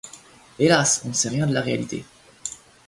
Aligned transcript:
Hélas! 0.57 1.03
on 1.05 1.09
ne 1.09 1.13
sait 1.13 1.29
rien 1.29 1.45
de 1.45 1.53
la 1.53 1.61
réalité 1.61 2.03